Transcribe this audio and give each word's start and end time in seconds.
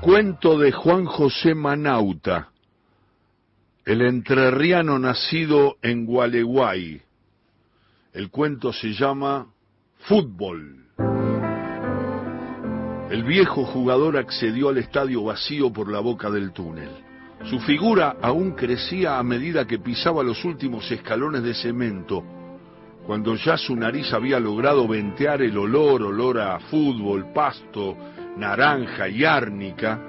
Cuento 0.00 0.56
de 0.56 0.70
Juan 0.70 1.06
José 1.06 1.56
Manauta, 1.56 2.50
el 3.84 4.00
entrerriano 4.02 4.96
nacido 4.96 5.76
en 5.82 6.06
Gualeguay. 6.06 7.02
El 8.12 8.30
cuento 8.30 8.72
se 8.72 8.92
llama 8.92 9.48
Fútbol. 10.06 10.86
El 13.10 13.24
viejo 13.24 13.64
jugador 13.64 14.16
accedió 14.16 14.68
al 14.68 14.78
estadio 14.78 15.24
vacío 15.24 15.72
por 15.72 15.90
la 15.90 15.98
boca 15.98 16.30
del 16.30 16.52
túnel. 16.52 16.90
Su 17.50 17.58
figura 17.58 18.18
aún 18.22 18.52
crecía 18.52 19.18
a 19.18 19.22
medida 19.24 19.66
que 19.66 19.80
pisaba 19.80 20.22
los 20.22 20.44
últimos 20.44 20.88
escalones 20.92 21.42
de 21.42 21.54
cemento, 21.54 22.22
cuando 23.04 23.34
ya 23.34 23.56
su 23.56 23.74
nariz 23.74 24.12
había 24.12 24.38
logrado 24.38 24.86
ventear 24.86 25.42
el 25.42 25.58
olor, 25.58 26.04
olor 26.04 26.38
a 26.38 26.60
fútbol, 26.60 27.32
pasto, 27.32 27.96
naranja 28.38 29.08
y 29.08 29.24
árnica, 29.24 30.00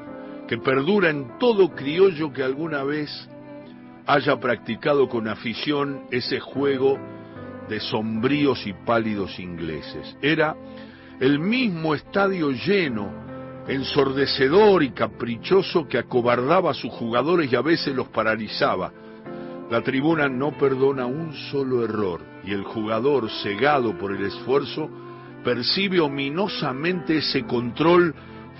que 0.47 0.57
perdura 0.57 1.09
en 1.09 1.37
todo 1.39 1.69
criollo 1.75 2.31
que 2.31 2.43
alguna 2.43 2.83
vez 2.83 3.09
haya 4.05 4.39
practicado 4.39 5.07
con 5.07 5.27
afición 5.27 6.01
ese 6.09 6.39
juego 6.39 6.97
de 7.67 7.79
sombríos 7.79 8.65
y 8.65 8.73
pálidos 8.73 9.39
ingleses. 9.39 10.17
Era 10.21 10.55
el 11.19 11.39
mismo 11.39 11.93
estadio 11.93 12.51
lleno, 12.51 13.11
ensordecedor 13.67 14.81
y 14.81 14.91
caprichoso 14.91 15.87
que 15.87 15.99
acobardaba 15.99 16.71
a 16.71 16.73
sus 16.73 16.91
jugadores 16.91 17.51
y 17.51 17.55
a 17.55 17.61
veces 17.61 17.95
los 17.95 18.07
paralizaba. 18.07 18.91
La 19.69 19.81
tribuna 19.83 20.27
no 20.27 20.57
perdona 20.57 21.05
un 21.05 21.33
solo 21.51 21.83
error 21.83 22.21
y 22.43 22.53
el 22.53 22.63
jugador, 22.63 23.29
cegado 23.43 23.95
por 23.99 24.11
el 24.11 24.25
esfuerzo, 24.25 24.89
percibe 25.43 25.99
ominosamente 25.99 27.17
ese 27.17 27.43
control 27.43 28.13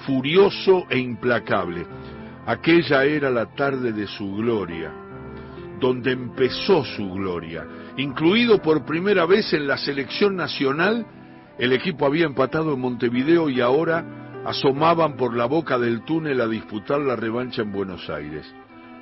furioso 0.05 0.85
e 0.89 0.97
implacable. 0.97 1.85
Aquella 2.45 3.03
era 3.03 3.29
la 3.29 3.47
tarde 3.47 3.91
de 3.91 4.07
su 4.07 4.35
gloria, 4.35 4.91
donde 5.79 6.11
empezó 6.11 6.83
su 6.83 7.11
gloria. 7.11 7.65
Incluido 7.97 8.61
por 8.61 8.85
primera 8.85 9.25
vez 9.25 9.53
en 9.53 9.67
la 9.67 9.77
selección 9.77 10.35
nacional, 10.35 11.05
el 11.57 11.73
equipo 11.73 12.05
había 12.05 12.25
empatado 12.25 12.73
en 12.73 12.79
Montevideo 12.79 13.49
y 13.49 13.61
ahora 13.61 14.41
asomaban 14.45 15.17
por 15.17 15.35
la 15.35 15.45
boca 15.45 15.77
del 15.77 16.03
túnel 16.05 16.39
a 16.41 16.47
disputar 16.47 17.01
la 17.01 17.15
revancha 17.15 17.61
en 17.61 17.71
Buenos 17.71 18.09
Aires. 18.09 18.45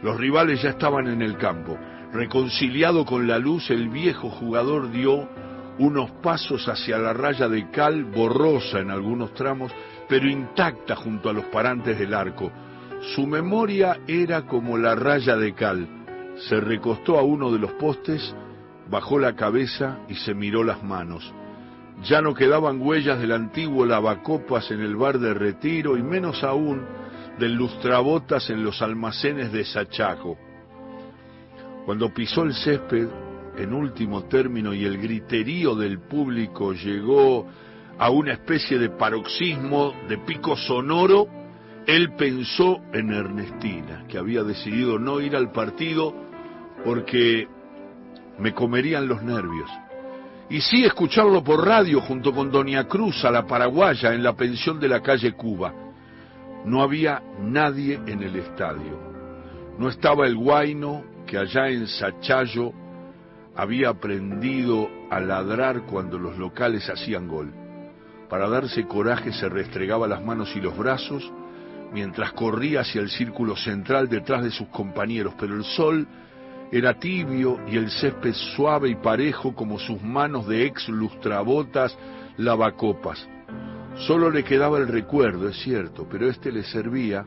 Los 0.02 0.18
rivales 0.18 0.62
ya 0.62 0.72
estaban 0.72 1.08
en 1.08 1.22
el 1.22 1.38
campo. 1.38 1.78
Reconciliado 2.12 3.06
con 3.06 3.28
la 3.28 3.38
luz, 3.38 3.70
el 3.70 3.90
viejo 3.90 4.30
jugador 4.30 4.92
dio 4.92 5.30
unos 5.80 6.12
pasos 6.24 6.68
hacia 6.68 6.98
la 6.98 7.14
raya 7.14 7.48
de 7.48 7.70
cal, 7.70 8.04
borrosa 8.06 8.80
en 8.80 8.92
algunos 8.92 9.34
tramos, 9.34 9.72
pero 10.08 10.30
intacta 10.30 10.96
junto 10.96 11.30
a 11.30 11.34
los 11.34 11.46
parantes 11.46 12.00
del 12.00 12.14
arco. 12.14 12.52
Su 13.16 13.28
memoria 13.28 14.00
era 14.08 14.44
como 14.44 14.78
la 14.78 14.96
raya 14.96 15.36
de 15.36 15.54
cal. 15.54 15.88
Se 16.50 16.60
recostó 16.60 17.18
a 17.18 17.24
uno 17.24 17.52
de 17.52 17.60
los 17.60 17.74
postes, 17.74 18.36
bajó 18.90 19.20
la 19.20 19.36
cabeza 19.36 20.00
y 20.08 20.16
se 20.16 20.34
miró 20.34 20.64
las 20.64 20.84
manos. 20.84 21.34
Ya 22.04 22.22
no 22.22 22.34
quedaban 22.34 22.82
huellas 22.82 23.20
del 23.20 23.32
antiguo 23.32 23.86
lavacopas 23.86 24.70
en 24.72 24.82
el 24.82 24.96
bar 24.96 25.20
de 25.20 25.34
retiro 25.34 25.98
y 25.98 26.04
menos 26.04 26.44
aún 26.44 26.86
del 27.40 27.54
lustrabotas 27.54 28.50
en 28.50 28.64
los 28.64 28.82
almacenes 28.82 29.52
de 29.52 29.66
Sachajo. 29.66 30.38
Cuando 31.86 32.14
pisó 32.14 32.44
el 32.44 32.54
césped, 32.54 33.08
en 33.58 33.74
último 33.74 34.26
término, 34.26 34.74
y 34.74 34.86
el 34.86 34.98
griterío 34.98 35.76
del 35.76 36.00
público 36.00 36.74
llegó 36.74 37.48
a 37.98 38.10
una 38.10 38.34
especie 38.34 38.78
de 38.78 38.90
paroxismo 38.90 39.94
de 40.08 40.20
pico 40.20 40.56
sonoro, 40.56 41.28
él 41.88 42.14
pensó 42.16 42.82
en 42.94 43.12
Ernestina, 43.12 44.06
que 44.08 44.18
había 44.18 44.44
decidido 44.44 45.00
no 45.00 45.22
ir 45.22 45.36
al 45.36 45.52
partido 45.52 46.14
porque 46.84 47.48
me 48.40 48.54
comerían 48.54 49.08
los 49.08 49.24
nervios. 49.24 49.70
Y 50.50 50.62
sí 50.62 50.86
escucharlo 50.86 51.44
por 51.44 51.66
radio 51.66 52.02
junto 52.02 52.34
con 52.34 52.52
Doña 52.52 52.88
Cruz 52.88 53.26
a 53.26 53.32
la 53.32 53.46
paraguaya 53.46 54.14
en 54.14 54.24
la 54.24 54.34
pensión 54.34 54.80
de 54.80 54.88
la 54.88 55.02
calle 55.02 55.34
Cuba. 55.34 55.74
No 56.66 56.82
había 56.82 57.22
nadie 57.42 58.00
en 58.06 58.22
el 58.22 58.36
estadio. 58.36 59.08
No 59.78 59.90
estaba 59.90 60.26
el 60.26 60.36
guaino 60.36 61.04
que 61.26 61.38
allá 61.38 61.70
en 61.70 61.88
Sachayo 61.88 62.72
había 63.58 63.90
aprendido 63.90 64.88
a 65.10 65.20
ladrar 65.20 65.82
cuando 65.82 66.20
los 66.20 66.38
locales 66.38 66.88
hacían 66.90 67.28
gol. 67.28 67.52
Para 68.30 68.48
darse 68.48 68.86
coraje 68.86 69.34
se 69.34 69.50
restregaba 69.50 70.08
las 70.08 70.24
manos 70.24 70.56
y 70.56 70.62
los 70.62 70.78
brazos 70.78 71.30
mientras 71.92 72.34
corría 72.34 72.82
hacia 72.82 73.02
el 73.02 73.10
círculo 73.10 73.56
central 73.56 74.10
detrás 74.10 74.44
de 74.44 74.52
sus 74.52 74.68
compañeros, 74.68 75.34
pero 75.40 75.56
el 75.56 75.64
sol 75.64 76.08
era 76.72 77.00
tibio 77.00 77.60
y 77.68 77.78
el 77.78 77.90
césped 77.90 78.34
suave 78.56 78.90
y 78.90 78.96
parejo 78.96 79.56
como 79.56 79.80
sus 79.80 80.02
manos 80.04 80.48
de 80.48 80.66
ex 80.66 80.88
lustrabotas 80.90 81.98
lavacopas. 82.38 83.28
Solo 84.06 84.30
le 84.30 84.44
quedaba 84.44 84.78
el 84.78 84.88
recuerdo, 84.88 85.50
es 85.50 85.58
cierto, 85.64 86.08
pero 86.10 86.30
este 86.30 86.52
le 86.52 86.64
servía 86.64 87.26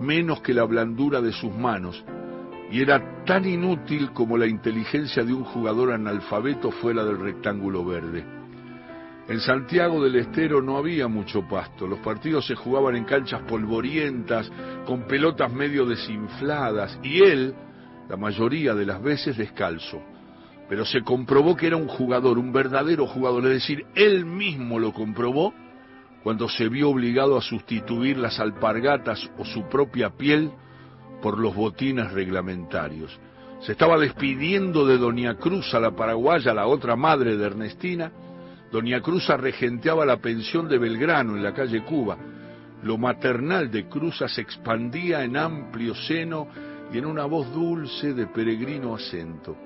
menos 0.00 0.40
que 0.40 0.54
la 0.54 0.64
blandura 0.64 1.20
de 1.20 1.32
sus 1.32 1.52
manos, 1.52 2.02
y 2.70 2.80
era 2.82 3.24
tan 3.24 3.46
inútil 3.46 4.12
como 4.12 4.36
la 4.36 4.46
inteligencia 4.46 5.22
de 5.24 5.32
un 5.32 5.44
jugador 5.44 5.92
analfabeto 5.92 6.70
fuera 6.70 7.04
del 7.04 7.18
rectángulo 7.18 7.84
verde. 7.84 8.24
En 9.28 9.40
Santiago 9.40 10.02
del 10.02 10.16
Estero 10.16 10.62
no 10.62 10.76
había 10.76 11.08
mucho 11.08 11.46
pasto, 11.48 11.86
los 11.86 11.98
partidos 11.98 12.46
se 12.46 12.54
jugaban 12.54 12.94
en 12.94 13.04
canchas 13.04 13.42
polvorientas, 13.42 14.50
con 14.86 15.02
pelotas 15.08 15.52
medio 15.52 15.84
desinfladas, 15.84 16.98
y 17.02 17.22
él, 17.22 17.54
la 18.08 18.16
mayoría 18.16 18.74
de 18.74 18.86
las 18.86 19.02
veces, 19.02 19.36
descalzo. 19.36 20.00
Pero 20.68 20.84
se 20.84 21.02
comprobó 21.02 21.56
que 21.56 21.66
era 21.66 21.76
un 21.76 21.88
jugador, 21.88 22.38
un 22.38 22.52
verdadero 22.52 23.06
jugador, 23.06 23.44
es 23.46 23.54
decir, 23.54 23.84
él 23.96 24.24
mismo 24.26 24.78
lo 24.78 24.92
comprobó 24.92 25.52
cuando 26.22 26.48
se 26.48 26.68
vio 26.68 26.90
obligado 26.90 27.36
a 27.36 27.42
sustituir 27.42 28.18
las 28.18 28.38
alpargatas 28.38 29.28
o 29.38 29.44
su 29.44 29.68
propia 29.68 30.10
piel 30.10 30.52
por 31.22 31.38
los 31.38 31.54
botines 31.54 32.12
reglamentarios. 32.12 33.18
Se 33.60 33.72
estaba 33.72 33.98
despidiendo 33.98 34.86
de 34.86 34.98
Doña 34.98 35.36
Cruz 35.36 35.74
a 35.74 35.80
la 35.80 35.92
paraguaya, 35.92 36.52
la 36.52 36.66
otra 36.66 36.94
madre 36.96 37.36
de 37.36 37.46
Ernestina, 37.46 38.12
Doña 38.70 39.00
Cruza 39.00 39.36
regenteaba 39.36 40.04
la 40.04 40.18
pensión 40.18 40.68
de 40.68 40.78
Belgrano 40.78 41.36
en 41.36 41.42
la 41.42 41.54
calle 41.54 41.82
Cuba. 41.84 42.16
Lo 42.82 42.98
maternal 42.98 43.70
de 43.70 43.88
Cruza 43.88 44.28
se 44.28 44.40
expandía 44.40 45.24
en 45.24 45.36
amplio 45.36 45.94
seno 45.94 46.48
y 46.92 46.98
en 46.98 47.06
una 47.06 47.24
voz 47.24 47.52
dulce 47.52 48.12
de 48.12 48.26
peregrino 48.26 48.94
acento. 48.94 49.56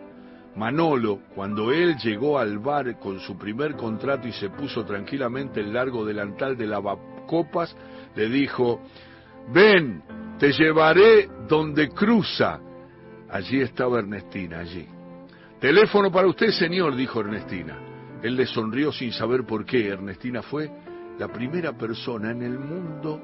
Manolo, 0.57 1.21
cuando 1.35 1.73
él 1.73 1.97
llegó 1.97 2.39
al 2.39 2.59
bar 2.59 2.99
con 2.99 3.21
su 3.21 3.39
primer 3.39 3.77
contrato 3.77 4.29
y 4.29 4.33
se 4.33 4.51
puso 4.51 4.85
tranquilamente 4.85 5.61
el 5.61 5.73
largo 5.73 6.05
delantal 6.05 6.57
de 6.57 6.67
lavacopas, 6.67 7.75
le 8.15 8.29
dijo, 8.29 8.81
ven, 9.53 10.03
te 10.41 10.53
llevaré 10.53 11.29
donde 11.47 11.91
cruza. 11.91 12.59
Allí 13.29 13.61
estaba 13.61 13.99
Ernestina, 13.99 14.61
allí. 14.61 14.87
Teléfono 15.61 16.11
para 16.11 16.27
usted, 16.27 16.49
señor, 16.49 16.97
dijo 16.97 17.21
Ernestina. 17.21 17.79
Él 18.23 18.37
le 18.37 18.47
sonrió 18.47 18.91
sin 18.91 19.13
saber 19.13 19.45
por 19.45 19.67
qué. 19.67 19.89
Ernestina 19.89 20.41
fue 20.41 20.71
la 21.19 21.29
primera 21.29 21.77
persona 21.77 22.31
en 22.31 22.43
el 22.43 22.59
mundo 22.59 23.21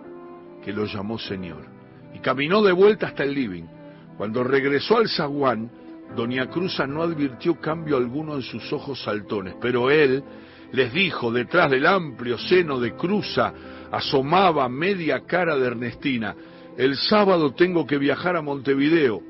que 0.62 0.74
lo 0.74 0.84
llamó 0.84 1.18
señor. 1.18 1.64
Y 2.14 2.18
caminó 2.18 2.62
de 2.62 2.72
vuelta 2.72 3.06
hasta 3.06 3.24
el 3.24 3.32
living. 3.32 3.64
Cuando 4.18 4.44
regresó 4.44 4.98
al 4.98 5.08
zaguán, 5.08 5.70
Doña 6.14 6.48
Cruza 6.50 6.86
no 6.86 7.02
advirtió 7.02 7.58
cambio 7.58 7.96
alguno 7.96 8.36
en 8.36 8.42
sus 8.42 8.70
ojos 8.72 9.02
saltones, 9.02 9.56
pero 9.60 9.90
él 9.90 10.22
les 10.72 10.92
dijo, 10.92 11.32
detrás 11.32 11.70
del 11.70 11.86
amplio 11.86 12.38
seno 12.38 12.78
de 12.78 12.94
Cruza 12.94 13.52
asomaba 13.90 14.68
media 14.68 15.24
cara 15.26 15.56
de 15.56 15.66
Ernestina, 15.66 16.36
el 16.76 16.96
sábado 16.96 17.54
tengo 17.54 17.86
que 17.86 17.98
viajar 17.98 18.36
a 18.36 18.42
Montevideo. 18.42 19.22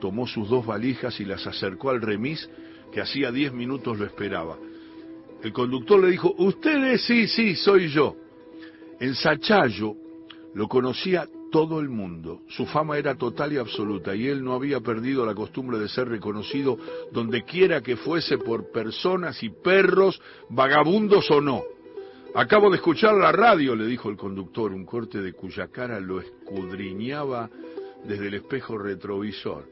Tomó 0.00 0.26
sus 0.26 0.48
dos 0.48 0.66
valijas 0.66 1.18
y 1.20 1.24
las 1.24 1.46
acercó 1.46 1.90
al 1.90 2.02
remis 2.02 2.48
que 2.92 3.00
hacía 3.00 3.32
diez 3.32 3.52
minutos 3.52 3.98
lo 3.98 4.04
esperaba. 4.04 4.58
El 5.42 5.52
conductor 5.52 6.00
le 6.00 6.10
dijo, 6.10 6.34
ustedes 6.38 7.02
sí, 7.04 7.26
sí, 7.26 7.56
soy 7.56 7.88
yo. 7.88 8.16
En 9.00 9.14
Sachayo 9.14 9.94
lo 10.54 10.68
conocía 10.68 11.26
todo 11.50 11.80
el 11.80 11.88
mundo. 11.88 12.42
Su 12.48 12.66
fama 12.66 12.98
era 12.98 13.14
total 13.14 13.52
y 13.52 13.58
absoluta 13.58 14.14
y 14.14 14.28
él 14.28 14.44
no 14.44 14.54
había 14.54 14.80
perdido 14.80 15.26
la 15.26 15.34
costumbre 15.34 15.78
de 15.78 15.88
ser 15.88 16.08
reconocido 16.08 16.78
donde 17.12 17.44
quiera 17.44 17.82
que 17.82 17.96
fuese 17.96 18.38
por 18.38 18.70
personas 18.70 19.42
y 19.42 19.50
perros, 19.50 20.20
vagabundos 20.48 21.30
o 21.30 21.40
no. 21.40 21.62
Acabo 22.34 22.70
de 22.70 22.76
escuchar 22.76 23.14
la 23.14 23.30
radio, 23.30 23.76
le 23.76 23.86
dijo 23.86 24.08
el 24.08 24.16
conductor, 24.16 24.72
un 24.72 24.86
corte 24.86 25.20
de 25.20 25.34
cuya 25.34 25.68
cara 25.68 26.00
lo 26.00 26.18
escudriñaba 26.18 27.50
desde 28.04 28.28
el 28.28 28.34
espejo 28.34 28.78
retrovisor. 28.78 29.68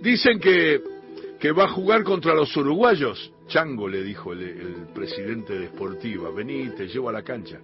Dicen 0.00 0.38
que, 0.38 0.82
que 1.40 1.52
va 1.52 1.64
a 1.64 1.68
jugar 1.68 2.04
contra 2.04 2.34
los 2.34 2.54
uruguayos. 2.54 3.32
Chango, 3.48 3.88
le 3.88 4.02
dijo 4.02 4.34
el, 4.34 4.42
el 4.42 4.74
presidente 4.94 5.58
de 5.58 5.68
Sportiva, 5.68 6.30
vení, 6.30 6.68
te 6.76 6.86
llevo 6.86 7.08
a 7.08 7.12
la 7.12 7.22
cancha. 7.22 7.60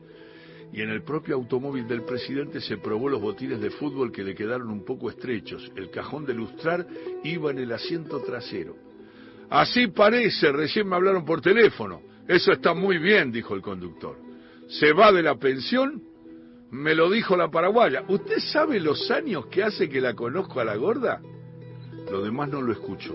y 0.73 0.81
en 0.81 0.89
el 0.89 1.03
propio 1.03 1.35
automóvil 1.35 1.87
del 1.87 2.03
presidente 2.03 2.61
se 2.61 2.79
probó 2.79 3.09
los 3.11 3.21
botines 3.21 3.61
de 3.61 3.71
fútbol 3.71 4.11
que 4.11 4.25
le 4.25 4.35
quedaron 4.35 4.71
un 4.71 4.85
poco 4.85 5.11
estrechos. 5.11 5.71
El 5.77 5.91
cajón 5.91 6.25
de 6.25 6.33
lustrar 6.35 6.87
iba 7.25 7.51
en 7.51 7.59
el 7.59 7.73
asiento 7.73 8.21
trasero. 8.21 8.77
Así 9.51 9.89
parece, 9.89 10.51
recién 10.51 10.89
me 10.89 10.97
hablaron 10.97 11.27
por 11.27 11.43
teléfono. 11.43 12.01
Eso 12.29 12.53
está 12.53 12.75
muy 12.75 12.99
bien, 12.99 13.33
dijo 13.33 13.55
el 13.55 13.63
conductor. 13.63 14.17
¿Se 14.69 14.93
va 14.93 15.13
de 15.13 15.23
la 15.23 15.37
pensión? 15.37 16.03
Me 16.71 16.95
lo 16.95 17.11
dijo 17.11 17.37
la 17.37 17.51
paraguaya. 17.51 18.05
¿Usted 18.09 18.39
sabe 18.39 18.81
los 18.81 19.11
años 19.11 19.47
que 19.47 19.63
hace 19.63 19.89
que 19.89 20.01
la 20.01 20.15
conozco 20.15 20.61
a 20.61 20.65
la 20.65 20.77
gorda? 20.77 21.21
Lo 22.11 22.23
demás 22.23 22.49
no 22.49 22.63
lo 22.63 22.73
escuchó. 22.73 23.15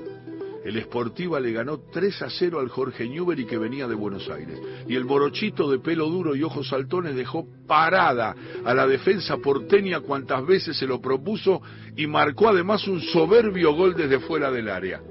El 0.64 0.82
Sportiva 0.84 1.40
le 1.40 1.54
ganó 1.54 1.80
3 1.80 2.22
a 2.24 2.30
0 2.30 2.60
al 2.60 2.68
Jorge 2.68 3.08
Newbery 3.08 3.46
que 3.46 3.58
venía 3.58 3.88
de 3.88 3.96
Buenos 3.96 4.30
Aires. 4.30 4.60
Y 4.88 4.96
el 4.96 5.06
Borochito 5.06 5.72
de 5.72 5.80
pelo 5.80 6.10
duro 6.10 6.36
y 6.36 6.44
ojos 6.44 6.68
saltones 6.68 7.16
dejó 7.16 7.48
parada 7.66 8.36
a 8.66 8.74
la 8.74 8.86
defensa 8.86 9.38
porteña 9.38 10.02
cuantas 10.02 10.46
veces 10.46 10.78
se 10.78 10.86
lo 10.86 11.00
propuso 11.00 11.62
y 11.96 12.06
marcó 12.06 12.50
además 12.50 12.88
un 12.88 13.00
soberbio 13.02 13.74
gol 13.74 13.96
desde 13.96 14.20
fuera 14.20 14.52
del 14.52 14.70
área. 14.70 15.02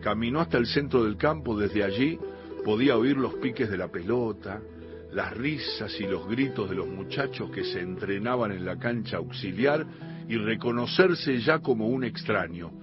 Caminó 0.00 0.40
hasta 0.40 0.58
el 0.58 0.66
centro 0.66 1.04
del 1.04 1.16
campo, 1.16 1.58
desde 1.58 1.82
allí 1.82 2.18
podía 2.64 2.96
oír 2.96 3.16
los 3.16 3.34
piques 3.34 3.70
de 3.70 3.78
la 3.78 3.88
pelota, 3.88 4.60
las 5.12 5.36
risas 5.36 5.98
y 6.00 6.04
los 6.04 6.26
gritos 6.28 6.70
de 6.70 6.76
los 6.76 6.88
muchachos 6.88 7.50
que 7.50 7.64
se 7.64 7.80
entrenaban 7.80 8.52
en 8.52 8.64
la 8.64 8.78
cancha 8.78 9.18
auxiliar 9.18 9.86
y 10.28 10.36
reconocerse 10.36 11.38
ya 11.40 11.58
como 11.58 11.88
un 11.88 12.04
extraño 12.04 12.82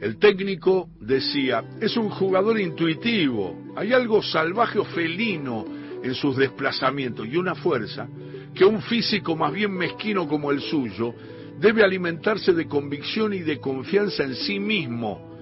el 0.00 0.18
técnico 0.18 0.90
decía, 1.00 1.64
es 1.80 1.96
un 1.96 2.10
jugador 2.10 2.58
intuitivo, 2.58 3.72
hay 3.76 3.92
algo 3.92 4.22
salvaje 4.22 4.78
o 4.78 4.84
felino 4.84 5.64
en 6.02 6.14
sus 6.14 6.36
desplazamientos 6.36 7.26
y 7.26 7.36
una 7.36 7.54
fuerza 7.54 8.08
que 8.54 8.64
un 8.64 8.82
físico 8.82 9.36
más 9.36 9.52
bien 9.52 9.72
mezquino 9.72 10.28
como 10.28 10.50
el 10.50 10.60
suyo 10.60 11.14
debe 11.58 11.82
alimentarse 11.82 12.52
de 12.52 12.66
convicción 12.66 13.32
y 13.32 13.40
de 13.40 13.58
confianza 13.60 14.24
en 14.24 14.34
sí 14.34 14.58
mismo. 14.58 15.33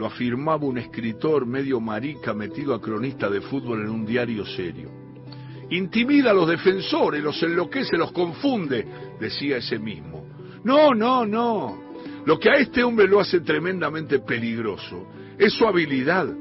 Lo 0.00 0.06
afirmaba 0.06 0.64
un 0.64 0.78
escritor 0.78 1.44
medio 1.44 1.78
marica 1.78 2.32
metido 2.32 2.74
a 2.74 2.80
cronista 2.80 3.28
de 3.28 3.42
fútbol 3.42 3.82
en 3.82 3.90
un 3.90 4.06
diario 4.06 4.46
serio. 4.46 4.90
Intimida 5.68 6.30
a 6.30 6.32
los 6.32 6.48
defensores, 6.48 7.22
los 7.22 7.42
enloquece, 7.42 7.98
los 7.98 8.10
confunde, 8.10 8.86
decía 9.20 9.58
ese 9.58 9.78
mismo. 9.78 10.24
No, 10.64 10.94
no, 10.94 11.26
no. 11.26 11.92
Lo 12.24 12.38
que 12.38 12.48
a 12.48 12.54
este 12.54 12.82
hombre 12.82 13.06
lo 13.08 13.20
hace 13.20 13.40
tremendamente 13.40 14.20
peligroso 14.20 15.06
es 15.38 15.52
su 15.52 15.66
habilidad. 15.66 16.34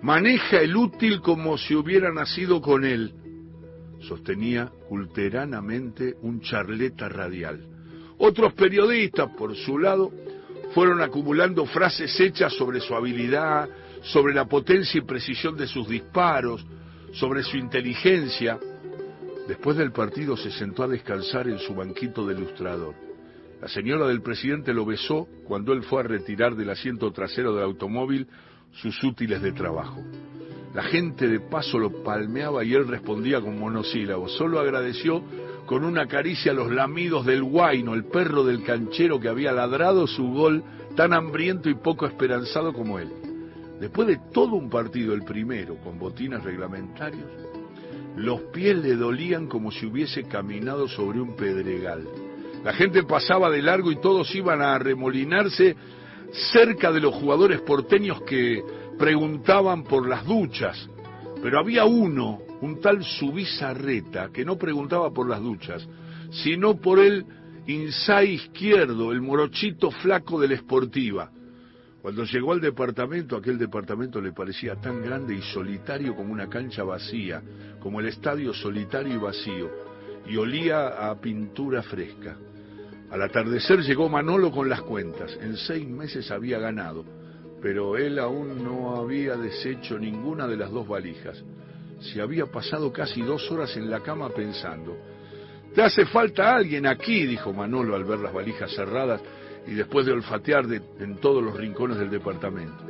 Maneja 0.00 0.62
el 0.62 0.74
útil 0.74 1.20
como 1.20 1.58
si 1.58 1.74
hubiera 1.74 2.10
nacido 2.14 2.62
con 2.62 2.82
él. 2.82 3.12
Sostenía 4.00 4.72
culteranamente 4.88 6.14
un 6.22 6.40
charleta 6.40 7.10
radial. 7.10 7.62
Otros 8.16 8.54
periodistas, 8.54 9.28
por 9.36 9.54
su 9.54 9.78
lado, 9.78 10.10
fueron 10.74 11.00
acumulando 11.02 11.66
frases 11.66 12.18
hechas 12.20 12.52
sobre 12.54 12.80
su 12.80 12.94
habilidad, 12.94 13.68
sobre 14.02 14.34
la 14.34 14.46
potencia 14.46 14.98
y 14.98 15.04
precisión 15.04 15.56
de 15.56 15.66
sus 15.66 15.88
disparos, 15.88 16.64
sobre 17.12 17.42
su 17.42 17.56
inteligencia. 17.56 18.58
Después 19.46 19.76
del 19.76 19.92
partido 19.92 20.36
se 20.36 20.50
sentó 20.50 20.84
a 20.84 20.88
descansar 20.88 21.48
en 21.48 21.58
su 21.58 21.74
banquito 21.74 22.26
de 22.26 22.34
ilustrador. 22.34 22.94
La 23.60 23.68
señora 23.68 24.08
del 24.08 24.22
presidente 24.22 24.72
lo 24.72 24.84
besó 24.84 25.28
cuando 25.44 25.72
él 25.72 25.82
fue 25.84 26.00
a 26.00 26.04
retirar 26.04 26.56
del 26.56 26.70
asiento 26.70 27.12
trasero 27.12 27.54
del 27.54 27.64
automóvil 27.64 28.26
sus 28.72 29.02
útiles 29.04 29.40
de 29.42 29.52
trabajo. 29.52 30.02
La 30.74 30.82
gente 30.84 31.28
de 31.28 31.38
paso 31.38 31.78
lo 31.78 32.02
palmeaba 32.02 32.64
y 32.64 32.72
él 32.72 32.88
respondía 32.88 33.40
con 33.40 33.58
monosílabos. 33.58 34.32
Solo 34.32 34.58
agradeció 34.58 35.22
con 35.72 35.86
una 35.86 36.06
caricia 36.06 36.52
a 36.52 36.54
los 36.54 36.70
lamidos 36.70 37.24
del 37.24 37.42
guaino, 37.42 37.94
el 37.94 38.04
perro 38.04 38.44
del 38.44 38.62
canchero 38.62 39.18
que 39.18 39.30
había 39.30 39.52
ladrado 39.52 40.06
su 40.06 40.22
gol 40.28 40.62
tan 40.94 41.14
hambriento 41.14 41.70
y 41.70 41.74
poco 41.76 42.04
esperanzado 42.04 42.74
como 42.74 42.98
él. 42.98 43.08
Después 43.80 44.06
de 44.06 44.20
todo 44.34 44.54
un 44.56 44.68
partido, 44.68 45.14
el 45.14 45.22
primero, 45.22 45.76
con 45.76 45.98
botines 45.98 46.44
reglamentarios, 46.44 47.26
los 48.16 48.42
pies 48.52 48.76
le 48.84 48.96
dolían 48.96 49.46
como 49.46 49.70
si 49.72 49.86
hubiese 49.86 50.24
caminado 50.24 50.88
sobre 50.88 51.22
un 51.22 51.36
pedregal. 51.36 52.06
La 52.62 52.74
gente 52.74 53.04
pasaba 53.04 53.48
de 53.48 53.62
largo 53.62 53.90
y 53.90 53.96
todos 53.98 54.34
iban 54.34 54.60
a 54.60 54.78
remolinarse 54.78 55.74
cerca 56.52 56.92
de 56.92 57.00
los 57.00 57.14
jugadores 57.14 57.62
porteños 57.62 58.20
que 58.24 58.62
preguntaban 58.98 59.84
por 59.84 60.06
las 60.06 60.26
duchas. 60.26 60.86
Pero 61.42 61.58
había 61.58 61.86
uno, 61.86 62.40
un 62.62 62.80
tal 62.80 63.02
Subizarreta, 63.04 64.30
que 64.32 64.44
no 64.44 64.56
preguntaba 64.56 65.12
por 65.12 65.28
las 65.28 65.40
duchas, 65.40 65.86
sino 66.30 66.76
por 66.76 67.00
el 67.00 67.26
inside 67.66 68.32
izquierdo, 68.32 69.12
el 69.12 69.20
morochito 69.20 69.90
flaco 69.90 70.40
de 70.40 70.48
la 70.48 70.54
esportiva. 70.54 71.30
Cuando 72.00 72.24
llegó 72.24 72.52
al 72.52 72.60
departamento, 72.60 73.36
aquel 73.36 73.58
departamento 73.58 74.20
le 74.20 74.32
parecía 74.32 74.76
tan 74.76 75.02
grande 75.02 75.34
y 75.34 75.42
solitario 75.42 76.14
como 76.14 76.32
una 76.32 76.48
cancha 76.48 76.84
vacía, 76.84 77.42
como 77.80 78.00
el 78.00 78.06
estadio 78.06 78.54
solitario 78.54 79.14
y 79.14 79.18
vacío, 79.18 79.70
y 80.26 80.36
olía 80.36 81.10
a 81.10 81.20
pintura 81.20 81.82
fresca. 81.82 82.36
Al 83.10 83.22
atardecer 83.22 83.80
llegó 83.80 84.08
Manolo 84.08 84.52
con 84.52 84.68
las 84.68 84.82
cuentas. 84.82 85.36
En 85.40 85.56
seis 85.56 85.86
meses 85.88 86.30
había 86.30 86.58
ganado, 86.58 87.04
pero 87.60 87.96
él 87.96 88.20
aún 88.20 88.64
no 88.64 88.96
había 88.96 89.36
deshecho 89.36 89.98
ninguna 89.98 90.46
de 90.46 90.56
las 90.56 90.70
dos 90.70 90.86
valijas. 90.86 91.44
Se 92.02 92.20
había 92.20 92.46
pasado 92.46 92.92
casi 92.92 93.22
dos 93.22 93.50
horas 93.50 93.76
en 93.76 93.90
la 93.90 94.00
cama 94.00 94.28
pensando. 94.30 94.96
Te 95.74 95.82
hace 95.82 96.04
falta 96.06 96.54
alguien 96.54 96.86
aquí, 96.86 97.26
dijo 97.26 97.52
Manolo 97.52 97.96
al 97.96 98.04
ver 98.04 98.18
las 98.18 98.32
valijas 98.32 98.74
cerradas 98.74 99.22
y 99.66 99.72
después 99.72 100.04
de 100.04 100.12
olfatear 100.12 100.66
en 100.98 101.16
todos 101.16 101.42
los 101.42 101.56
rincones 101.56 101.98
del 101.98 102.10
departamento. 102.10 102.84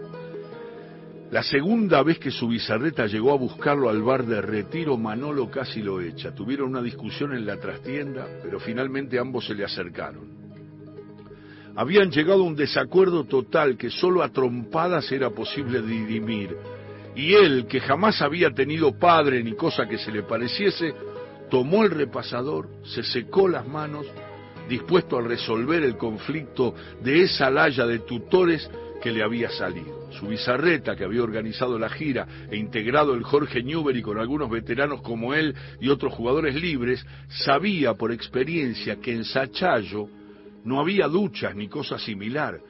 La 1.30 1.42
segunda 1.42 2.02
vez 2.02 2.18
que 2.18 2.30
su 2.30 2.48
bizarreta 2.48 3.06
llegó 3.06 3.32
a 3.32 3.38
buscarlo 3.38 3.88
al 3.88 4.02
bar 4.02 4.26
de 4.26 4.42
retiro, 4.42 4.98
Manolo 4.98 5.50
casi 5.50 5.80
lo 5.80 6.00
echa. 6.00 6.34
Tuvieron 6.34 6.68
una 6.68 6.82
discusión 6.82 7.32
en 7.34 7.46
la 7.46 7.56
trastienda, 7.56 8.26
pero 8.42 8.60
finalmente 8.60 9.18
ambos 9.18 9.46
se 9.46 9.54
le 9.54 9.64
acercaron. 9.64 10.42
Habían 11.74 12.10
llegado 12.10 12.42
a 12.42 12.46
un 12.46 12.54
desacuerdo 12.54 13.24
total 13.24 13.78
que 13.78 13.88
solo 13.88 14.22
a 14.22 14.28
trompadas 14.28 15.10
era 15.10 15.30
posible 15.30 15.80
dirimir. 15.80 16.54
Y 17.14 17.34
él, 17.34 17.66
que 17.66 17.80
jamás 17.80 18.22
había 18.22 18.50
tenido 18.50 18.98
padre 18.98 19.42
ni 19.42 19.52
cosa 19.52 19.86
que 19.86 19.98
se 19.98 20.10
le 20.10 20.22
pareciese, 20.22 20.94
tomó 21.50 21.84
el 21.84 21.90
repasador, 21.90 22.68
se 22.84 23.02
secó 23.02 23.48
las 23.48 23.66
manos, 23.66 24.06
dispuesto 24.68 25.18
a 25.18 25.22
resolver 25.22 25.82
el 25.82 25.96
conflicto 25.96 26.74
de 27.02 27.22
esa 27.22 27.50
laya 27.50 27.86
de 27.86 27.98
tutores 28.00 28.70
que 29.02 29.10
le 29.10 29.22
había 29.22 29.50
salido. 29.50 30.08
Su 30.12 30.28
bizarreta, 30.28 30.96
que 30.96 31.04
había 31.04 31.22
organizado 31.22 31.78
la 31.78 31.88
gira 31.88 32.26
e 32.50 32.56
integrado 32.56 33.14
el 33.14 33.24
Jorge 33.24 33.62
Newbery 33.62 34.00
con 34.00 34.18
algunos 34.18 34.48
veteranos 34.48 35.02
como 35.02 35.34
él 35.34 35.54
y 35.80 35.88
otros 35.88 36.14
jugadores 36.14 36.54
libres, 36.54 37.04
sabía 37.28 37.94
por 37.94 38.12
experiencia 38.12 38.96
que 38.96 39.12
en 39.12 39.24
Sachayo 39.24 40.06
no 40.64 40.80
había 40.80 41.08
duchas 41.08 41.54
ni 41.56 41.68
cosa 41.68 41.98
similar, 41.98 42.60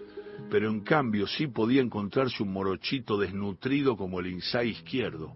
pero 0.50 0.68
en 0.70 0.80
cambio 0.80 1.26
sí 1.26 1.46
podía 1.46 1.80
encontrarse 1.80 2.42
un 2.42 2.52
morochito 2.52 3.18
desnutrido 3.18 3.96
como 3.96 4.20
el 4.20 4.26
inside 4.28 4.66
izquierdo. 4.66 5.32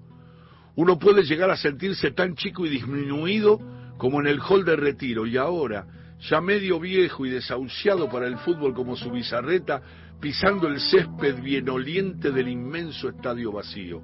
Uno 0.75 0.98
puede 0.98 1.22
llegar 1.22 1.50
a 1.50 1.56
sentirse 1.56 2.10
tan 2.10 2.34
chico 2.34 2.66
y 2.66 2.68
disminuido 2.68 3.58
como 3.96 4.20
en 4.20 4.26
el 4.26 4.40
hall 4.40 4.64
de 4.64 4.76
retiro 4.76 5.26
y 5.26 5.36
ahora, 5.36 5.86
ya 6.28 6.40
medio 6.40 6.78
viejo 6.78 7.25
y 7.25 7.30
desahuciado 7.30 8.08
para 8.08 8.26
el 8.26 8.38
fútbol 8.38 8.75
como 8.75 8.96
su 8.96 9.10
bizarreta, 9.10 9.82
pisando 10.20 10.68
el 10.68 10.80
césped 10.80 11.42
bienoliente 11.42 12.30
del 12.30 12.48
inmenso 12.48 13.08
estadio 13.08 13.52
vacío. 13.52 14.02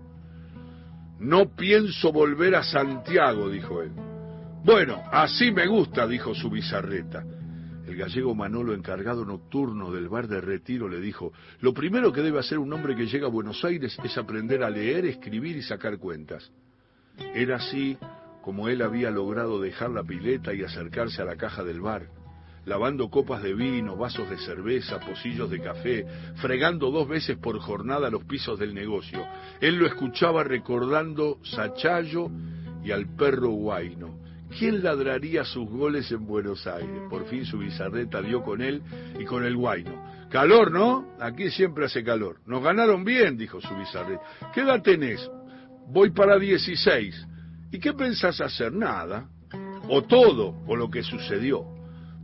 No 1.19 1.55
pienso 1.55 2.13
volver 2.13 2.55
a 2.55 2.63
Santiago, 2.63 3.49
dijo 3.49 3.83
él. 3.83 3.93
Bueno, 4.65 5.03
así 5.11 5.51
me 5.53 5.67
gusta, 5.67 6.07
dijo 6.07 6.35
su 6.35 6.51
bizarreta. 6.51 7.25
El 7.93 7.99
gallego 7.99 8.35
Manolo, 8.35 8.73
encargado 8.73 9.23
nocturno 9.27 9.93
del 9.93 10.09
bar 10.09 10.27
de 10.27 10.41
retiro, 10.41 10.89
le 10.89 10.99
dijo, 10.99 11.31
lo 11.61 11.75
primero 11.75 12.11
que 12.11 12.23
debe 12.23 12.39
hacer 12.39 12.59
un 12.59 12.73
hombre 12.73 12.97
que 12.97 13.07
llega 13.07 13.27
a 13.27 13.31
Buenos 13.31 13.63
Aires 13.67 13.99
es 14.03 14.17
aprender 14.17 14.63
a 14.63 14.71
leer, 14.71 15.05
escribir 15.05 15.59
y 15.59 15.63
sacar 15.63 15.99
cuentas. 15.99 16.51
Era 17.35 17.57
así 17.57 17.99
como 18.41 18.71
él 18.71 18.81
había 18.81 19.11
logrado 19.11 19.61
dejar 19.61 19.91
la 19.91 20.03
pileta 20.03 20.55
y 20.55 20.63
acercarse 20.63 21.21
a 21.21 21.27
la 21.27 21.37
caja 21.37 21.63
del 21.65 21.83
bar 21.83 22.09
lavando 22.65 23.11
copas 23.11 23.43
de 23.43 23.55
vino, 23.55 23.97
vasos 23.97 24.31
de 24.31 24.39
cerveza, 24.39 25.01
pocillos 25.01 25.51
de 25.51 25.61
café, 25.61 26.07
fregando 26.37 26.93
dos 26.93 27.09
veces 27.09 27.37
por 27.37 27.59
jornada 27.59 28.09
los 28.09 28.25
pisos 28.25 28.57
del 28.57 28.73
negocio. 28.73 29.27
Él 29.61 29.77
lo 29.77 29.87
escuchaba 29.87 30.45
recordando 30.45 31.39
Sachayo 31.43 32.29
y 32.85 32.93
al 32.93 33.17
perro 33.17 33.51
Guaino. 33.51 34.23
¿Quién 34.59 34.83
ladraría 34.83 35.45
sus 35.45 35.69
goles 35.69 36.11
en 36.13 36.27
Buenos 36.27 36.67
Aires? 36.67 37.03
Por 37.09 37.27
fin 37.27 37.45
su 37.45 37.59
bizarreta 37.59 38.21
dio 38.21 38.43
con 38.43 38.61
él 38.61 38.83
y 39.19 39.25
con 39.25 39.45
el 39.45 39.57
Guaino. 39.57 40.29
Calor, 40.31 40.71
¿no? 40.71 41.15
Aquí 41.21 41.51
siempre 41.51 41.87
hace 41.87 42.03
calor. 42.05 42.41
Nos 42.47 42.63
ganaron 42.63 43.05
bien, 43.05 43.37
dijo 43.37 43.61
su 43.61 43.75
bizarreta. 43.75 44.23
¿Qué 44.55 44.61
edad 44.61 44.83
tenés? 44.83 45.31
Voy 45.89 46.11
para 46.11 46.39
16. 46.39 47.27
¿Y 47.71 47.79
qué 47.79 47.93
pensás 47.93 48.41
hacer? 48.41 48.73
Nada. 48.73 49.29
o 49.89 50.03
todo, 50.03 50.55
o 50.67 50.77
lo 50.77 50.91
que 50.91 51.03
sucedió. 51.03 51.72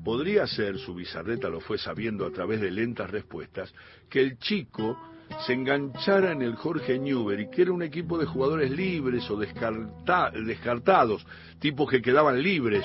Podría 0.05 0.47
ser, 0.47 0.79
su 0.79 0.95
bizarreta 0.95 1.49
lo 1.49 1.61
fue 1.61 1.79
sabiendo 1.79 2.27
a 2.27 2.31
través 2.31 2.61
de 2.61 2.71
lentas 2.71 3.11
respuestas, 3.11 3.73
que 4.09 4.21
el 4.21 4.39
chico 4.39 4.99
se 5.47 5.53
enganchara 5.53 6.33
en 6.33 6.43
el 6.43 6.55
Jorge 6.57 6.99
Newbery, 6.99 7.51
que 7.51 7.63
era 7.63 7.73
un 7.73 7.83
equipo 7.83 8.19
de 8.19 8.27
jugadores 8.27 8.71
libres 8.71 9.29
o 9.31 9.37
descartados, 9.37 11.27
tipos 11.59 11.91
que 11.91 12.01
quedaban 12.01 12.43
libres, 12.43 12.85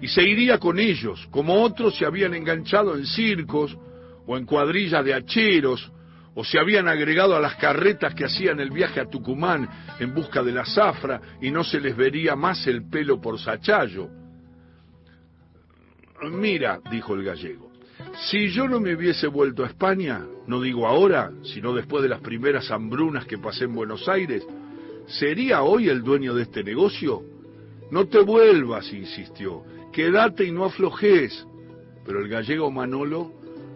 y 0.00 0.08
se 0.08 0.22
iría 0.22 0.58
con 0.58 0.78
ellos, 0.78 1.26
como 1.30 1.62
otros 1.62 1.96
se 1.96 2.06
habían 2.06 2.34
enganchado 2.34 2.96
en 2.96 3.04
circos 3.06 3.76
o 4.26 4.36
en 4.36 4.46
cuadrillas 4.46 5.04
de 5.04 5.14
hacheros, 5.14 5.90
o 6.34 6.44
se 6.44 6.58
habían 6.58 6.88
agregado 6.88 7.34
a 7.36 7.40
las 7.40 7.56
carretas 7.56 8.14
que 8.14 8.24
hacían 8.24 8.60
el 8.60 8.70
viaje 8.70 9.00
a 9.00 9.06
Tucumán 9.06 9.68
en 9.98 10.14
busca 10.14 10.42
de 10.42 10.52
la 10.52 10.64
zafra 10.64 11.20
y 11.40 11.50
no 11.50 11.64
se 11.64 11.80
les 11.80 11.96
vería 11.96 12.36
más 12.36 12.66
el 12.66 12.88
pelo 12.88 13.20
por 13.20 13.38
sachayo. 13.38 14.19
Mira, 16.28 16.80
dijo 16.90 17.14
el 17.14 17.24
gallego, 17.24 17.70
si 18.28 18.48
yo 18.50 18.68
no 18.68 18.80
me 18.80 18.94
hubiese 18.94 19.26
vuelto 19.26 19.64
a 19.64 19.68
España, 19.68 20.26
no 20.46 20.60
digo 20.60 20.86
ahora, 20.86 21.32
sino 21.42 21.72
después 21.72 22.02
de 22.02 22.08
las 22.08 22.20
primeras 22.20 22.70
hambrunas 22.70 23.24
que 23.24 23.38
pasé 23.38 23.64
en 23.64 23.74
Buenos 23.74 24.08
Aires, 24.08 24.46
¿sería 25.06 25.62
hoy 25.62 25.88
el 25.88 26.02
dueño 26.02 26.34
de 26.34 26.42
este 26.42 26.62
negocio? 26.62 27.22
No 27.90 28.06
te 28.06 28.20
vuelvas, 28.20 28.92
insistió, 28.92 29.62
quédate 29.92 30.44
y 30.44 30.52
no 30.52 30.64
aflojes. 30.64 31.46
Pero 32.04 32.20
el 32.20 32.28
gallego 32.28 32.70
Manolo 32.70 33.32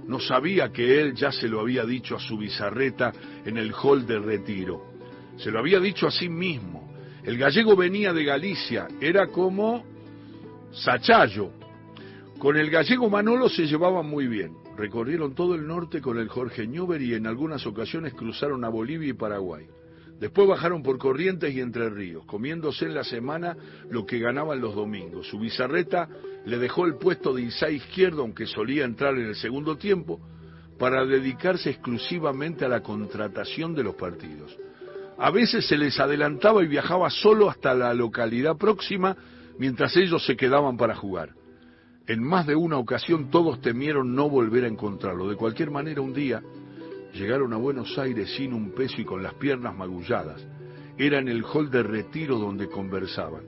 no 0.06 0.20
sabía 0.20 0.70
que 0.70 1.00
él 1.00 1.14
ya 1.14 1.32
se 1.32 1.48
lo 1.48 1.60
había 1.60 1.84
dicho 1.84 2.16
a 2.16 2.20
su 2.20 2.36
bizarreta 2.36 3.12
en 3.44 3.56
el 3.56 3.72
hall 3.72 4.06
de 4.06 4.18
retiro. 4.18 4.94
Se 5.36 5.50
lo 5.50 5.58
había 5.58 5.80
dicho 5.80 6.06
a 6.06 6.10
sí 6.10 6.28
mismo. 6.28 6.92
El 7.24 7.38
gallego 7.38 7.74
venía 7.74 8.12
de 8.12 8.24
Galicia, 8.24 8.86
era 9.00 9.28
como 9.28 9.84
Sachayo. 10.72 11.63
Con 12.38 12.56
el 12.56 12.70
gallego 12.70 13.08
Manolo 13.08 13.48
se 13.48 13.66
llevaban 13.66 14.06
muy 14.06 14.26
bien. 14.26 14.54
Recorrieron 14.76 15.34
todo 15.34 15.54
el 15.54 15.66
norte 15.66 16.00
con 16.00 16.18
el 16.18 16.28
Jorge 16.28 16.66
Ñuber 16.66 17.00
y 17.00 17.14
en 17.14 17.26
algunas 17.26 17.66
ocasiones 17.66 18.14
cruzaron 18.14 18.64
a 18.64 18.68
Bolivia 18.68 19.10
y 19.10 19.14
Paraguay. 19.14 19.66
Después 20.20 20.46
bajaron 20.46 20.82
por 20.82 20.98
Corrientes 20.98 21.52
y 21.54 21.60
Entre 21.60 21.90
Ríos, 21.90 22.24
comiéndose 22.26 22.84
en 22.86 22.94
la 22.94 23.04
semana 23.04 23.56
lo 23.90 24.06
que 24.06 24.18
ganaban 24.18 24.60
los 24.60 24.74
domingos. 24.74 25.26
Su 25.28 25.38
bizarreta 25.38 26.08
le 26.44 26.58
dejó 26.58 26.86
el 26.86 26.96
puesto 26.96 27.34
de 27.34 27.42
Insá 27.42 27.70
izquierdo, 27.70 28.22
aunque 28.22 28.46
solía 28.46 28.84
entrar 28.84 29.14
en 29.14 29.26
el 29.26 29.34
segundo 29.34 29.76
tiempo, 29.76 30.20
para 30.78 31.04
dedicarse 31.04 31.70
exclusivamente 31.70 32.64
a 32.64 32.68
la 32.68 32.80
contratación 32.80 33.74
de 33.74 33.84
los 33.84 33.94
partidos. 33.94 34.56
A 35.18 35.30
veces 35.30 35.66
se 35.66 35.76
les 35.76 35.98
adelantaba 36.00 36.62
y 36.62 36.68
viajaba 36.68 37.10
solo 37.10 37.48
hasta 37.48 37.74
la 37.74 37.94
localidad 37.94 38.56
próxima 38.56 39.16
mientras 39.58 39.96
ellos 39.96 40.24
se 40.24 40.36
quedaban 40.36 40.76
para 40.76 40.94
jugar. 40.94 41.30
En 42.06 42.22
más 42.22 42.46
de 42.46 42.54
una 42.54 42.78
ocasión 42.78 43.30
todos 43.30 43.60
temieron 43.60 44.14
no 44.14 44.28
volver 44.28 44.64
a 44.64 44.68
encontrarlo. 44.68 45.28
De 45.28 45.36
cualquier 45.36 45.70
manera, 45.70 46.02
un 46.02 46.12
día, 46.12 46.42
Llegaron 47.14 47.52
a 47.52 47.56
Buenos 47.56 47.96
Aires 47.96 48.34
sin 48.36 48.52
un 48.52 48.72
peso 48.72 49.00
y 49.00 49.04
con 49.04 49.22
las 49.22 49.34
piernas 49.34 49.74
magulladas. 49.74 50.44
Era 50.98 51.20
en 51.20 51.28
el 51.28 51.44
hall 51.44 51.70
de 51.70 51.82
retiro 51.82 52.38
donde 52.38 52.68
conversaban. 52.68 53.44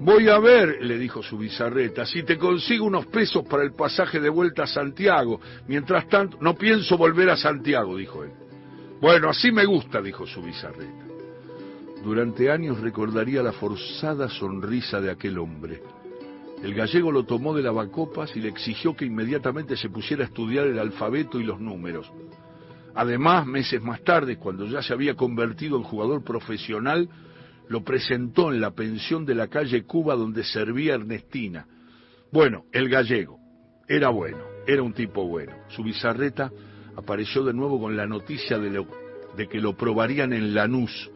Voy 0.00 0.28
a 0.28 0.38
ver, 0.38 0.82
le 0.82 0.98
dijo 0.98 1.22
su 1.22 1.38
bizarreta, 1.38 2.04
si 2.04 2.24
te 2.24 2.36
consigo 2.36 2.84
unos 2.84 3.06
pesos 3.06 3.46
para 3.48 3.62
el 3.62 3.72
pasaje 3.72 4.20
de 4.20 4.28
vuelta 4.28 4.64
a 4.64 4.66
Santiago. 4.66 5.40
Mientras 5.66 6.08
tanto, 6.08 6.36
no 6.40 6.54
pienso 6.54 6.98
volver 6.98 7.30
a 7.30 7.36
Santiago, 7.36 7.96
dijo 7.96 8.22
él. 8.22 8.32
Bueno, 9.00 9.30
así 9.30 9.50
me 9.50 9.64
gusta, 9.64 10.02
dijo 10.02 10.26
su 10.26 10.42
bizarreta. 10.42 11.06
Durante 12.02 12.50
años 12.50 12.80
recordaría 12.80 13.42
la 13.42 13.52
forzada 13.52 14.28
sonrisa 14.28 15.00
de 15.00 15.10
aquel 15.10 15.38
hombre. 15.38 15.80
El 16.64 16.72
gallego 16.72 17.12
lo 17.12 17.26
tomó 17.26 17.52
de 17.52 17.62
lavacopas 17.62 18.34
y 18.36 18.40
le 18.40 18.48
exigió 18.48 18.96
que 18.96 19.04
inmediatamente 19.04 19.76
se 19.76 19.90
pusiera 19.90 20.22
a 20.24 20.26
estudiar 20.28 20.66
el 20.66 20.78
alfabeto 20.78 21.38
y 21.38 21.44
los 21.44 21.60
números. 21.60 22.10
Además, 22.94 23.46
meses 23.46 23.82
más 23.82 24.02
tarde, 24.02 24.38
cuando 24.38 24.64
ya 24.64 24.80
se 24.80 24.94
había 24.94 25.14
convertido 25.14 25.76
en 25.76 25.82
jugador 25.82 26.24
profesional, 26.24 27.06
lo 27.68 27.84
presentó 27.84 28.50
en 28.50 28.62
la 28.62 28.70
pensión 28.70 29.26
de 29.26 29.34
la 29.34 29.48
calle 29.48 29.84
Cuba 29.84 30.14
donde 30.14 30.42
servía 30.42 30.94
Ernestina. 30.94 31.66
Bueno, 32.32 32.64
el 32.72 32.88
gallego. 32.88 33.38
Era 33.86 34.08
bueno, 34.08 34.38
era 34.66 34.82
un 34.82 34.94
tipo 34.94 35.28
bueno. 35.28 35.52
Su 35.68 35.82
bizarreta 35.82 36.50
apareció 36.96 37.44
de 37.44 37.52
nuevo 37.52 37.78
con 37.78 37.94
la 37.94 38.06
noticia 38.06 38.58
de, 38.58 38.86
de 39.36 39.48
que 39.48 39.60
lo 39.60 39.76
probarían 39.76 40.32
en 40.32 40.54
Lanús, 40.54 41.10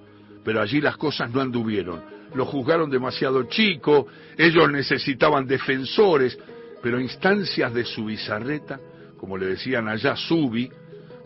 pero 0.44 0.60
allí 0.60 0.82
las 0.82 0.98
cosas 0.98 1.30
no 1.30 1.40
anduvieron. 1.40 2.17
Lo 2.34 2.44
juzgaron 2.44 2.90
demasiado 2.90 3.44
chico, 3.44 4.06
ellos 4.36 4.70
necesitaban 4.70 5.46
defensores, 5.46 6.38
pero 6.82 7.00
instancias 7.00 7.72
de 7.72 7.84
su 7.84 8.04
bizarreta, 8.04 8.78
como 9.16 9.36
le 9.36 9.46
decían 9.46 9.88
allá, 9.88 10.14
Subi, 10.16 10.70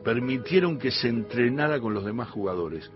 permitieron 0.04 0.78
que 0.78 0.90
se 0.90 1.09
entrenara 1.09 1.80
con 1.80 1.94
los 1.94 2.04
demás 2.04 2.30
jugadores. 2.30 2.90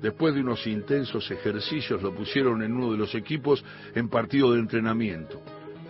Después 0.00 0.34
de 0.34 0.40
unos 0.40 0.66
intensos 0.66 1.30
ejercicios 1.30 2.02
lo 2.02 2.14
pusieron 2.14 2.62
en 2.62 2.72
uno 2.72 2.92
de 2.92 2.98
los 2.98 3.14
equipos 3.14 3.64
en 3.94 4.08
partido 4.08 4.52
de 4.52 4.60
entrenamiento. 4.60 5.40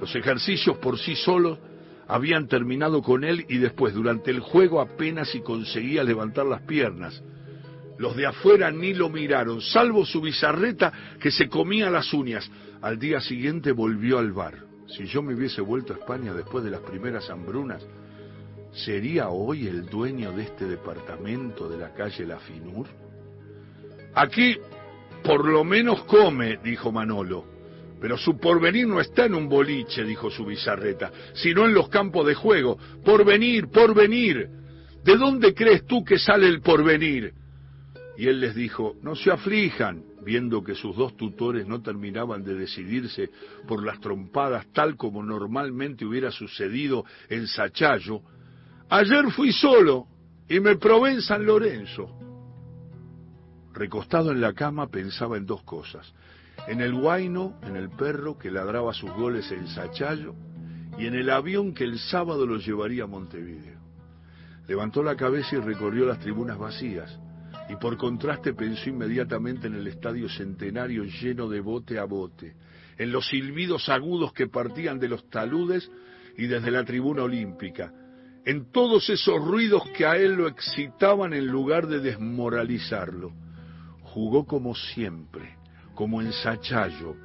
Los 0.00 0.14
ejercicios 0.14 0.76
por 0.78 0.98
sí 0.98 1.16
solos 1.16 1.58
habían 2.06 2.46
terminado 2.46 3.02
con 3.02 3.24
él 3.24 3.44
y 3.48 3.58
después 3.58 3.94
durante 3.94 4.30
el 4.30 4.40
juego 4.40 4.80
apenas 4.80 5.30
si 5.30 5.40
conseguía 5.40 6.04
levantar 6.04 6.46
las 6.46 6.62
piernas. 6.62 7.22
Los 7.98 8.16
de 8.16 8.26
afuera 8.26 8.70
ni 8.70 8.94
lo 8.94 9.08
miraron, 9.08 9.60
salvo 9.60 10.04
su 10.04 10.20
bizarreta 10.20 10.92
que 11.20 11.30
se 11.30 11.48
comía 11.48 11.90
las 11.90 12.12
uñas. 12.12 12.50
Al 12.82 12.98
día 12.98 13.20
siguiente 13.20 13.72
volvió 13.72 14.18
al 14.18 14.32
bar. 14.32 14.64
Si 14.86 15.06
yo 15.06 15.22
me 15.22 15.34
hubiese 15.34 15.60
vuelto 15.60 15.92
a 15.92 15.96
España 15.96 16.32
después 16.32 16.64
de 16.64 16.70
las 16.70 16.80
primeras 16.80 17.28
hambrunas, 17.30 17.84
¿Sería 18.76 19.30
hoy 19.30 19.66
el 19.66 19.86
dueño 19.86 20.32
de 20.32 20.42
este 20.42 20.66
departamento 20.66 21.66
de 21.66 21.78
la 21.78 21.94
calle 21.94 22.26
La 22.26 22.38
Finur? 22.38 22.86
Aquí 24.14 24.58
por 25.22 25.48
lo 25.48 25.64
menos 25.64 26.04
come, 26.04 26.58
dijo 26.62 26.92
Manolo. 26.92 27.44
Pero 28.00 28.18
su 28.18 28.38
porvenir 28.38 28.86
no 28.86 29.00
está 29.00 29.24
en 29.24 29.34
un 29.34 29.48
boliche, 29.48 30.04
dijo 30.04 30.30
su 30.30 30.44
bizarreta, 30.44 31.10
sino 31.32 31.64
en 31.64 31.72
los 31.72 31.88
campos 31.88 32.26
de 32.26 32.34
juego. 32.34 32.78
Porvenir, 33.02 33.68
porvenir. 33.68 34.46
¿De 35.02 35.16
dónde 35.16 35.54
crees 35.54 35.86
tú 35.86 36.04
que 36.04 36.18
sale 36.18 36.46
el 36.46 36.60
porvenir? 36.60 37.32
Y 38.18 38.28
él 38.28 38.40
les 38.40 38.54
dijo, 38.54 38.96
no 39.02 39.14
se 39.14 39.30
aflijan, 39.30 40.02
viendo 40.22 40.64
que 40.64 40.74
sus 40.74 40.96
dos 40.96 41.16
tutores 41.16 41.66
no 41.66 41.82
terminaban 41.82 42.42
de 42.42 42.54
decidirse 42.54 43.30
por 43.68 43.84
las 43.84 44.00
trompadas 44.00 44.66
tal 44.72 44.96
como 44.96 45.22
normalmente 45.22 46.04
hubiera 46.04 46.30
sucedido 46.30 47.04
en 47.28 47.46
Sachayo, 47.46 48.22
Ayer 48.88 49.32
fui 49.32 49.52
solo 49.52 50.06
y 50.48 50.60
me 50.60 50.76
probé 50.76 51.12
en 51.12 51.20
San 51.20 51.44
Lorenzo. 51.44 52.08
Recostado 53.72 54.30
en 54.30 54.40
la 54.40 54.52
cama 54.52 54.86
pensaba 54.86 55.36
en 55.36 55.44
dos 55.44 55.62
cosas. 55.64 56.14
En 56.68 56.80
el 56.80 56.94
guaino, 56.94 57.58
en 57.62 57.74
el 57.76 57.90
perro 57.90 58.38
que 58.38 58.50
ladraba 58.50 58.94
sus 58.94 59.10
goles 59.10 59.50
en 59.50 59.66
Sachayo 59.66 60.34
y 60.98 61.06
en 61.06 61.14
el 61.14 61.30
avión 61.30 61.74
que 61.74 61.84
el 61.84 61.98
sábado 61.98 62.46
lo 62.46 62.58
llevaría 62.58 63.04
a 63.04 63.08
Montevideo. 63.08 63.80
Levantó 64.68 65.02
la 65.02 65.16
cabeza 65.16 65.56
y 65.56 65.58
recorrió 65.58 66.06
las 66.06 66.20
tribunas 66.20 66.56
vacías 66.56 67.18
y 67.68 67.76
por 67.76 67.96
contraste 67.96 68.54
pensó 68.54 68.90
inmediatamente 68.90 69.66
en 69.66 69.74
el 69.74 69.86
estadio 69.86 70.28
centenario 70.28 71.04
lleno 71.04 71.48
de 71.48 71.60
bote 71.60 71.98
a 71.98 72.04
bote, 72.04 72.54
en 72.98 73.12
los 73.12 73.28
silbidos 73.28 73.88
agudos 73.88 74.32
que 74.32 74.46
partían 74.46 74.98
de 74.98 75.08
los 75.08 75.28
taludes 75.28 75.90
y 76.36 76.46
desde 76.46 76.70
la 76.70 76.84
tribuna 76.84 77.22
olímpica, 77.22 77.92
en 78.44 78.70
todos 78.70 79.10
esos 79.10 79.44
ruidos 79.44 79.82
que 79.96 80.06
a 80.06 80.16
él 80.16 80.34
lo 80.34 80.46
excitaban 80.46 81.32
en 81.32 81.46
lugar 81.46 81.88
de 81.88 81.98
desmoralizarlo. 81.98 83.32
Jugó 84.02 84.46
como 84.46 84.74
siempre, 84.74 85.56
como 85.94 86.22
en 86.22 86.32
Sachayo. 86.32 87.16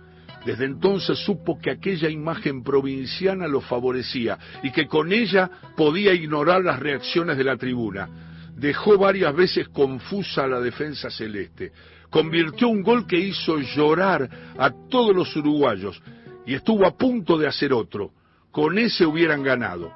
Desde 0.46 0.66
entonces 0.66 1.20
supo 1.20 1.60
que 1.60 1.70
aquella 1.70 2.10
imagen 2.10 2.64
provinciana 2.64 3.48
lo 3.48 3.62
favorecía 3.62 4.40
y 4.64 4.72
que 4.72 4.88
con 4.88 5.14
ella 5.14 5.52
podía 5.78 6.14
ignorar 6.14 6.64
las 6.64 6.80
reacciones 6.80 7.38
de 7.38 7.44
la 7.44 7.58
tribuna. 7.58 8.31
Dejó 8.62 8.96
varias 8.96 9.36
veces 9.36 9.70
confusa 9.70 10.44
a 10.44 10.48
la 10.48 10.62
defensa 10.62 11.10
celeste. 11.10 11.72
Convirtió 12.12 12.68
un 12.68 12.84
gol 12.84 13.08
que 13.08 13.18
hizo 13.18 13.58
llorar 13.58 14.30
a 14.56 14.70
todos 14.88 15.16
los 15.16 15.36
uruguayos 15.36 16.00
y 16.46 16.54
estuvo 16.54 16.86
a 16.86 16.96
punto 16.96 17.40
de 17.40 17.48
hacer 17.48 17.74
otro. 17.74 18.12
Con 18.52 18.78
ese 18.78 19.04
hubieran 19.04 19.42
ganado. 19.42 19.92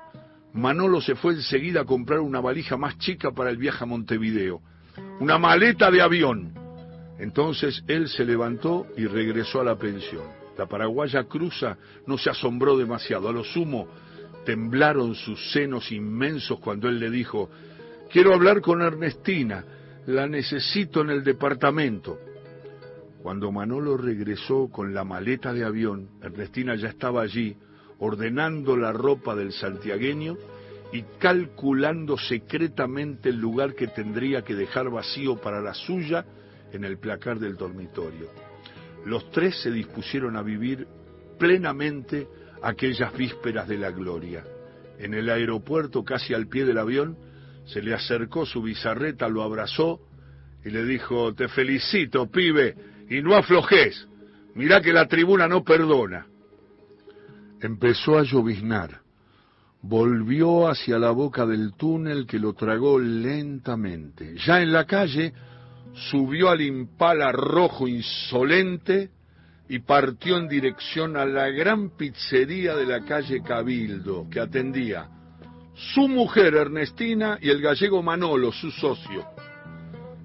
Manolo 0.54 1.00
se 1.00 1.14
fue 1.14 1.34
enseguida 1.34 1.82
a 1.82 1.86
comprar 1.86 2.22
una 2.22 2.42
valija 2.42 2.76
más 2.76 2.98
chica 2.98 3.30
para 3.30 3.52
el 3.52 3.58
viaje 3.58 3.84
a 3.84 3.88
Montevideo, 3.88 4.62
una 5.20 5.38
maleta 5.38 5.92
de 5.92 6.02
avión. 6.02 6.52
Entonces 7.20 7.84
él 7.88 8.10
se 8.10 8.26
levantó 8.26 8.88
y 8.98 9.06
regresó 9.06 9.62
a 9.62 9.64
la 9.64 9.78
pensión. 9.78 10.24
La 10.58 10.66
paraguaya 10.66 11.26
Cruza 11.26 11.78
no 12.08 12.18
se 12.18 12.32
asombró 12.32 12.76
demasiado, 12.76 13.30
a 13.30 13.32
lo 13.32 13.44
sumo 13.44 13.88
temblaron 14.46 15.16
sus 15.16 15.52
senos 15.52 15.92
inmensos 15.92 16.60
cuando 16.60 16.88
él 16.88 17.00
le 17.00 17.10
dijo, 17.10 17.50
quiero 18.12 18.34
hablar 18.34 18.62
con 18.62 18.82
Ernestina, 18.82 19.64
la 20.08 20.28
necesito 20.28 21.02
en 21.02 21.10
el 21.10 21.24
departamento. 21.24 22.20
Cuando 23.22 23.52
Manolo 23.52 23.98
regresó 23.98 24.70
con 24.72 24.94
la 24.94 25.04
maleta 25.04 25.52
de 25.52 25.64
avión, 25.64 26.10
Ernestina 26.22 26.76
ya 26.76 26.90
estaba 26.90 27.22
allí, 27.24 27.58
ordenando 28.00 28.78
la 28.78 28.92
ropa 28.92 29.36
del 29.36 29.52
santiagueño 29.52 30.38
y 30.92 31.04
calculando 31.20 32.18
secretamente 32.18 33.30
el 33.30 33.38
lugar 33.38 33.74
que 33.74 33.88
tendría 33.88 34.44
que 34.44 34.54
dejar 34.54 34.90
vacío 34.90 35.38
para 35.38 35.60
la 35.60 35.74
suya 35.74 36.26
en 36.72 36.84
el 36.84 37.00
placar 37.00 37.40
del 37.40 37.56
dormitorio. 37.56 38.30
Los 39.06 39.32
tres 39.32 39.62
se 39.62 39.72
dispusieron 39.72 40.36
a 40.36 40.42
vivir 40.42 40.88
plenamente 41.40 42.28
aquellas 42.62 43.16
vísperas 43.16 43.68
de 43.68 43.78
la 43.78 43.92
gloria. 43.92 44.44
En 45.00 45.14
el 45.14 45.30
aeropuerto, 45.30 46.04
casi 46.04 46.34
al 46.34 46.48
pie 46.48 46.66
del 46.66 46.78
avión, 46.78 47.18
se 47.66 47.82
le 47.82 47.94
acercó 47.94 48.46
su 48.46 48.62
bizarreta, 48.62 49.28
lo 49.28 49.44
abrazó 49.44 50.00
y 50.64 50.70
le 50.70 50.86
dijo, 50.86 51.34
te 51.34 51.48
felicito, 51.48 52.30
pibe, 52.30 52.76
y 53.10 53.22
no 53.22 53.36
aflojes, 53.36 54.08
mirá 54.56 54.82
que 54.82 54.94
la 54.94 55.08
tribuna 55.08 55.48
no 55.48 55.64
perdona. 55.64 56.26
Empezó 57.62 58.18
a 58.18 58.24
lloviznar, 58.24 59.02
volvió 59.82 60.68
hacia 60.68 61.00
la 61.00 61.12
boca 61.12 61.46
del 61.46 61.74
túnel 61.74 62.26
que 62.26 62.40
lo 62.40 62.54
tragó 62.54 63.00
lentamente. 63.00 64.36
Ya 64.46 64.62
en 64.62 64.72
la 64.72 64.86
calle, 64.86 65.34
subió 66.10 66.50
al 66.50 66.62
impala 66.62 67.32
rojo 67.32 67.88
insolente 67.88 69.12
y 69.70 69.80
partió 69.80 70.38
en 70.38 70.48
dirección 70.48 71.18
a 71.18 71.26
la 71.26 71.50
gran 71.50 71.96
pizzería 71.96 72.76
de 72.76 72.86
la 72.86 73.04
calle 73.06 73.42
Cabildo, 73.42 74.28
que 74.30 74.40
atendía 74.40 75.10
su 75.76 76.08
mujer 76.08 76.56
Ernestina 76.56 77.38
y 77.42 77.50
el 77.50 77.62
gallego 77.62 78.02
Manolo, 78.02 78.52
su 78.52 78.72
socio. 78.72 79.26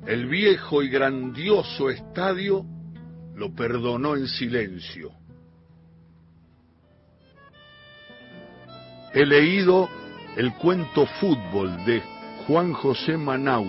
El 0.06 0.26
viejo 0.26 0.82
y 0.82 0.88
grandioso 0.88 1.90
estadio 1.90 2.64
lo 3.34 3.54
perdonó 3.54 4.16
en 4.16 4.26
silencio. 4.28 5.10
He 9.12 9.26
leído 9.26 9.88
el 10.36 10.54
cuento 10.54 11.04
Fútbol 11.20 11.84
de 11.84 12.00
Juan 12.46 12.72
José 12.72 13.16
Manau 13.16 13.58